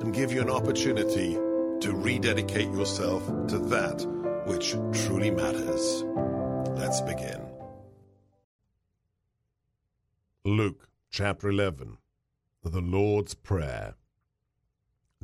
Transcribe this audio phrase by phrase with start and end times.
[0.00, 1.34] and give you an opportunity
[1.80, 4.04] to rededicate yourself to that
[4.46, 6.04] which truly matters.
[6.76, 7.40] Let's begin.
[10.44, 11.98] Luke chapter 11
[12.62, 13.94] The Lord's Prayer.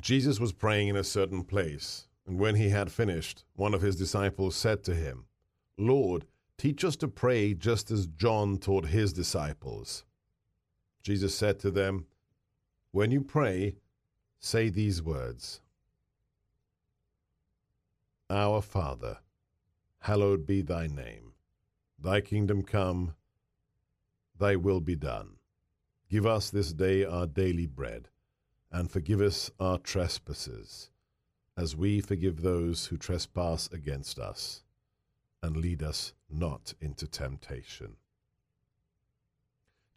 [0.00, 3.94] Jesus was praying in a certain place, and when he had finished, one of his
[3.94, 5.26] disciples said to him,
[5.78, 6.24] Lord,
[6.58, 10.04] teach us to pray just as John taught his disciples.
[11.02, 12.06] Jesus said to them,
[12.90, 13.76] When you pray,
[14.42, 15.60] say these words
[18.28, 19.18] Our Father,
[20.00, 21.32] hallowed be thy name.
[21.98, 23.14] Thy kingdom come,
[24.38, 25.36] thy will be done.
[26.10, 28.08] Give us this day our daily bread,
[28.72, 30.90] and forgive us our trespasses,
[31.56, 34.64] as we forgive those who trespass against us.
[35.44, 37.96] And lead us not into temptation.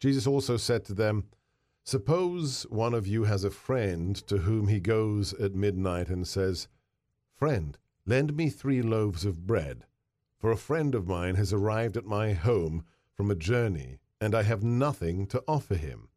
[0.00, 1.28] Jesus also said to them,
[1.86, 6.66] Suppose one of you has a friend to whom he goes at midnight and says,
[7.36, 9.84] Friend, lend me three loaves of bread,
[10.36, 14.42] for a friend of mine has arrived at my home from a journey, and I
[14.42, 16.08] have nothing to offer him.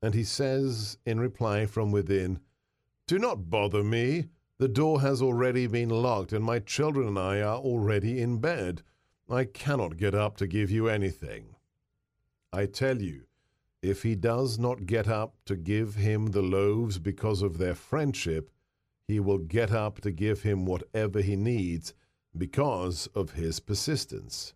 [0.00, 2.38] And he says in reply from within,
[3.08, 4.28] Do not bother me.
[4.58, 8.82] The door has already been locked, and my children and I are already in bed.
[9.28, 11.56] I cannot get up to give you anything.
[12.52, 13.22] I tell you,
[13.82, 18.48] if he does not get up to give him the loaves because of their friendship,
[19.08, 21.92] he will get up to give him whatever he needs
[22.36, 24.54] because of his persistence.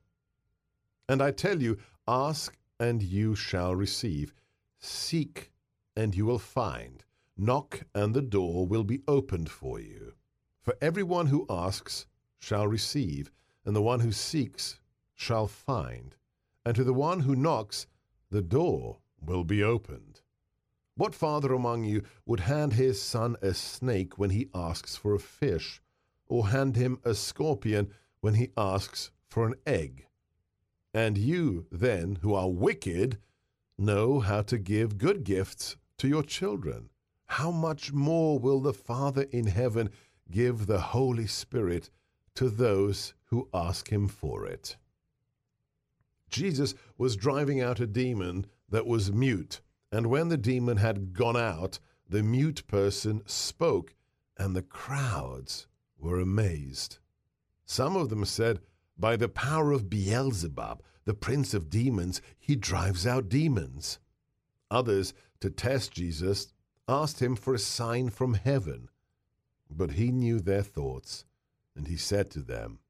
[1.09, 4.33] And I tell you, ask and you shall receive,
[4.79, 5.51] seek
[5.97, 7.05] and you will find,
[7.37, 10.15] knock and the door will be opened for you.
[10.63, 12.07] For everyone who asks
[12.39, 13.33] shall receive,
[13.65, 14.79] and the one who seeks
[15.15, 16.15] shall find,
[16.65, 17.87] and to the one who knocks
[18.31, 20.21] the door will be opened.
[20.97, 25.19] What father among you would hand his son a snake when he asks for a
[25.19, 25.83] fish,
[26.27, 30.07] or hand him a scorpion when he asks for an egg?
[30.95, 33.19] And you, then, who are wicked,
[33.77, 36.89] know how to give good gifts to your children.
[37.27, 39.91] How much more will the Father in heaven
[40.31, 41.91] give the Holy Spirit
[42.37, 44.77] to those who ask him for it?
[46.31, 49.61] Jesus was driving out a demon that was mute.
[49.93, 51.79] And when the demon had gone out,
[52.09, 53.95] the mute person spoke,
[54.37, 55.67] and the crowds
[55.99, 56.99] were amazed.
[57.65, 58.61] Some of them said,
[58.99, 63.99] By the power of Beelzebub, the prince of demons, he drives out demons.
[64.71, 66.49] Others, to test Jesus,
[66.89, 68.89] asked him for a sign from heaven.
[69.71, 71.25] But he knew their thoughts,
[71.75, 72.81] and he said to them,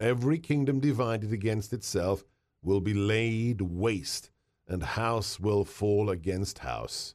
[0.00, 2.24] Every kingdom divided against itself
[2.62, 4.30] will be laid waste
[4.68, 7.14] and house will fall against house.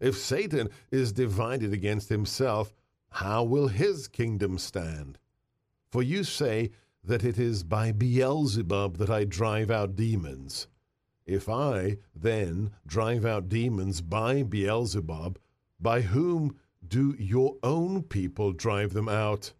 [0.00, 2.72] If Satan is divided against himself,
[3.10, 5.18] how will his kingdom stand?
[5.90, 6.70] For you say
[7.02, 10.68] that it is by Beelzebub that I drive out demons.
[11.26, 15.38] If I, then, drive out demons by Beelzebub,
[15.80, 16.56] by whom
[16.86, 19.52] do your own people drive them out?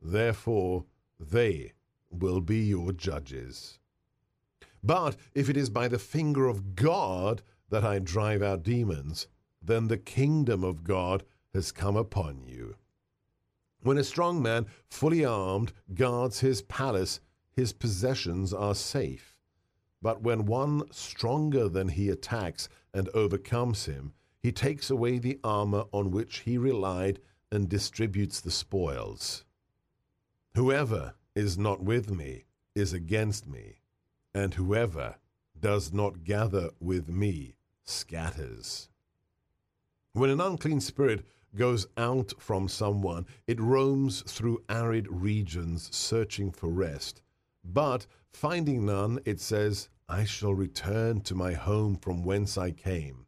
[0.00, 0.84] Therefore,
[1.18, 1.72] they
[2.10, 3.79] will be your judges.
[4.82, 9.26] But if it is by the finger of God that I drive out demons,
[9.62, 12.76] then the kingdom of God has come upon you.
[13.82, 17.20] When a strong man, fully armed, guards his palace,
[17.52, 19.36] his possessions are safe.
[20.02, 25.84] But when one stronger than he attacks and overcomes him, he takes away the armor
[25.92, 27.20] on which he relied
[27.52, 29.44] and distributes the spoils.
[30.54, 32.44] Whoever is not with me
[32.74, 33.79] is against me
[34.34, 35.16] and whoever
[35.58, 37.54] does not gather with me
[37.84, 38.88] scatters.
[40.12, 41.24] When an unclean spirit
[41.54, 47.22] goes out from someone, it roams through arid regions searching for rest.
[47.64, 53.26] But finding none, it says, I shall return to my home from whence I came.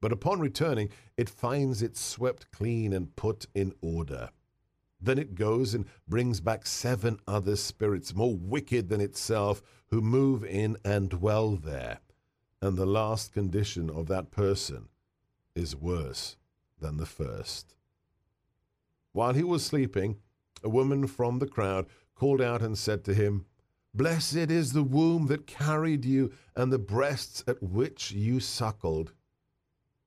[0.00, 4.30] But upon returning, it finds it swept clean and put in order.
[5.00, 10.44] Then it goes and brings back seven other spirits more wicked than itself, who move
[10.44, 12.00] in and dwell there.
[12.60, 14.88] And the last condition of that person
[15.54, 16.36] is worse
[16.80, 17.74] than the first.
[19.12, 20.18] While he was sleeping,
[20.62, 23.46] a woman from the crowd called out and said to him,
[23.94, 29.12] Blessed is the womb that carried you, and the breasts at which you suckled.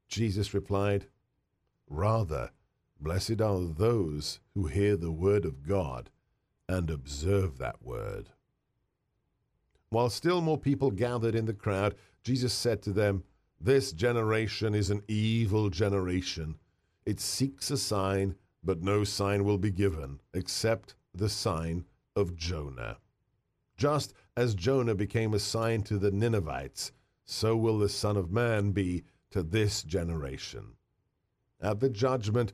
[0.07, 1.07] Jesus replied,
[1.87, 2.51] Rather,
[2.99, 6.09] blessed are those who hear the word of God
[6.67, 8.29] and observe that word.
[9.89, 13.23] While still more people gathered in the crowd, Jesus said to them,
[13.59, 16.55] This generation is an evil generation.
[17.05, 21.85] It seeks a sign, but no sign will be given except the sign
[22.15, 22.97] of Jonah.
[23.77, 26.91] Just as Jonah became a sign to the Ninevites,
[27.25, 30.75] so will the Son of Man be to this generation.
[31.61, 32.53] At the judgment,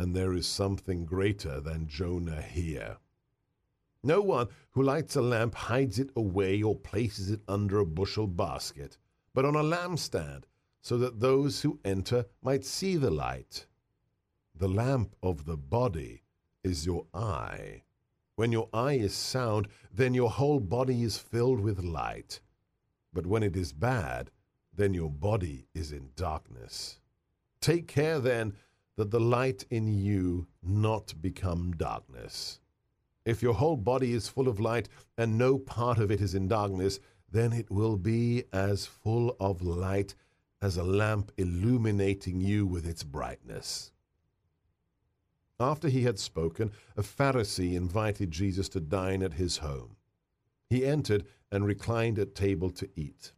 [0.00, 2.96] and there is something greater than Jonah here.
[4.02, 8.26] No one who lights a lamp hides it away or places it under a bushel
[8.26, 8.96] basket,
[9.34, 10.44] but on a lampstand,
[10.80, 13.66] so that those who enter might see the light.
[14.54, 16.22] The lamp of the body
[16.64, 17.82] is your eye.
[18.36, 22.40] When your eye is sound, then your whole body is filled with light.
[23.12, 24.30] But when it is bad,
[24.74, 27.00] then your body is in darkness.
[27.60, 28.54] Take care then
[28.96, 32.60] that the light in you not become darkness.
[33.24, 36.48] If your whole body is full of light and no part of it is in
[36.48, 37.00] darkness,
[37.30, 40.14] then it will be as full of light
[40.62, 43.92] as a lamp illuminating you with its brightness.
[45.58, 49.96] After he had spoken, a Pharisee invited Jesus to dine at his home.
[50.68, 53.32] He entered and reclined at table to eat.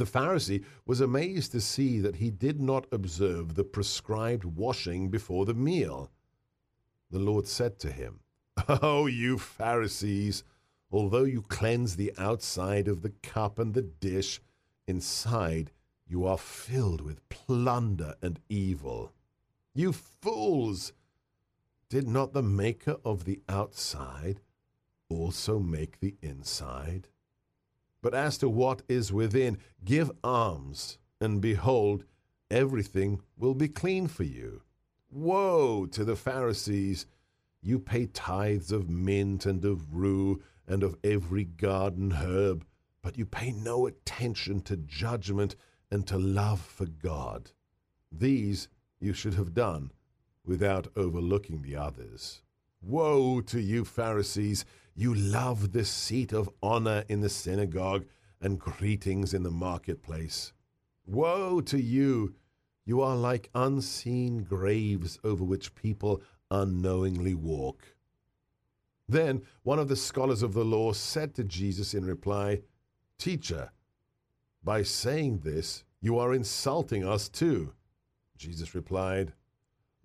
[0.00, 5.44] The Pharisee was amazed to see that he did not observe the prescribed washing before
[5.44, 6.10] the meal.
[7.10, 8.20] The Lord said to him,
[8.66, 10.42] Oh, you Pharisees,
[10.90, 14.40] although you cleanse the outside of the cup and the dish,
[14.86, 15.70] inside
[16.06, 19.12] you are filled with plunder and evil.
[19.74, 20.94] You fools!
[21.90, 24.40] Did not the maker of the outside
[25.10, 27.08] also make the inside?
[28.02, 32.04] But as to what is within, give alms, and behold,
[32.50, 34.62] everything will be clean for you.
[35.10, 37.06] Woe to the Pharisees!
[37.62, 42.64] You pay tithes of mint and of rue and of every garden herb,
[43.02, 45.56] but you pay no attention to judgment
[45.90, 47.50] and to love for God.
[48.10, 48.68] These
[48.98, 49.92] you should have done
[50.44, 52.42] without overlooking the others.
[52.82, 54.64] Woe to you, Pharisees!
[54.94, 58.06] You love the seat of honor in the synagogue
[58.40, 60.52] and greetings in the marketplace.
[61.06, 62.34] Woe to you!
[62.84, 67.94] You are like unseen graves over which people unknowingly walk.
[69.08, 72.62] Then one of the scholars of the law said to Jesus in reply,
[73.18, 73.72] Teacher,
[74.62, 77.74] by saying this, you are insulting us too.
[78.36, 79.34] Jesus replied,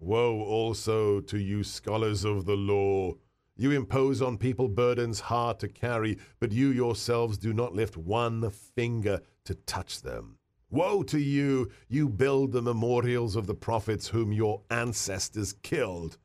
[0.06, 3.14] Woe also to you, scholars of the law!
[3.58, 8.52] You impose on people burdens hard to carry, but you yourselves do not lift one
[8.52, 10.38] finger to touch them.
[10.70, 11.72] Woe to you!
[11.88, 16.20] You build the memorials of the prophets whom your ancestors killed.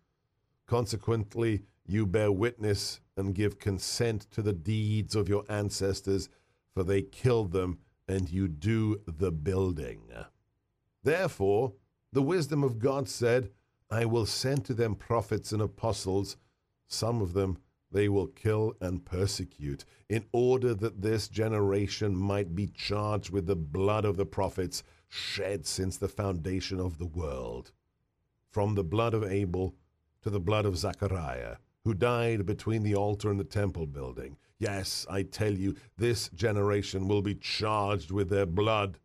[0.67, 6.29] Consequently, you bear witness and give consent to the deeds of your ancestors,
[6.75, 10.03] for they killed them, and you do the building.
[11.03, 11.73] Therefore,
[12.13, 13.49] the wisdom of God said,
[13.91, 16.37] I will send to them prophets and apostles.
[16.87, 17.59] Some of them
[17.93, 23.57] they will kill and persecute, in order that this generation might be charged with the
[23.57, 27.73] blood of the prophets shed since the foundation of the world.
[28.49, 29.75] From the blood of Abel
[30.23, 34.37] to the blood of Zachariah, who died between the altar and the temple building.
[34.59, 38.99] Yes, I tell you, this generation will be charged with their blood.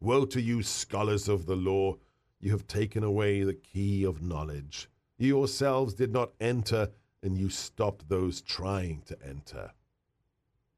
[0.00, 1.96] Woe to you, scholars of the law!
[2.40, 4.88] You have taken away the key of knowledge.
[5.18, 6.90] You yourselves did not enter,
[7.22, 9.72] and you stopped those trying to enter.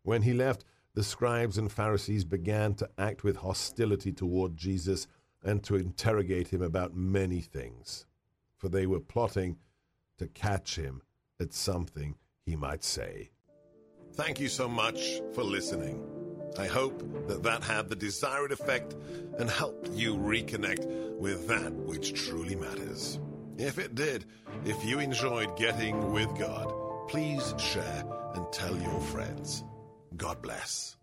[0.02, 0.64] When he left,
[0.94, 5.06] the scribes and Pharisees began to act with hostility toward Jesus
[5.44, 8.06] and to interrogate him about many things,
[8.58, 9.56] for they were plotting
[10.18, 11.02] to catch him
[11.40, 13.30] at something he might say.
[14.14, 16.11] Thank you so much for listening.
[16.58, 18.94] I hope that that had the desired effect
[19.38, 20.86] and helped you reconnect
[21.18, 23.18] with that which truly matters.
[23.58, 24.24] If it did,
[24.64, 26.72] if you enjoyed getting with God,
[27.08, 28.04] please share
[28.34, 29.64] and tell your friends.
[30.16, 30.96] God bless.